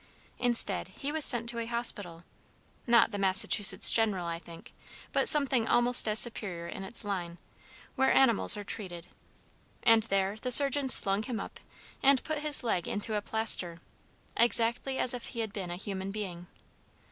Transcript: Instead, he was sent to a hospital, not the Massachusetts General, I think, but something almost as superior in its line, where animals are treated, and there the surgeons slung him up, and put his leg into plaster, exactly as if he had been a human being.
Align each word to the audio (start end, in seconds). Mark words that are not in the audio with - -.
Instead, 0.39 0.87
he 0.87 1.11
was 1.11 1.23
sent 1.23 1.47
to 1.47 1.59
a 1.59 1.67
hospital, 1.67 2.23
not 2.87 3.11
the 3.11 3.19
Massachusetts 3.19 3.91
General, 3.93 4.25
I 4.25 4.39
think, 4.39 4.73
but 5.11 5.29
something 5.29 5.67
almost 5.67 6.07
as 6.07 6.17
superior 6.17 6.67
in 6.67 6.83
its 6.83 7.03
line, 7.05 7.37
where 7.95 8.11
animals 8.11 8.57
are 8.57 8.63
treated, 8.63 9.05
and 9.83 10.01
there 10.01 10.37
the 10.41 10.49
surgeons 10.49 10.95
slung 10.95 11.21
him 11.21 11.39
up, 11.39 11.59
and 12.01 12.23
put 12.23 12.39
his 12.39 12.63
leg 12.63 12.87
into 12.87 13.21
plaster, 13.21 13.79
exactly 14.35 14.97
as 14.97 15.13
if 15.13 15.25
he 15.27 15.41
had 15.41 15.53
been 15.53 15.69
a 15.69 15.75
human 15.75 16.09
being. 16.09 16.47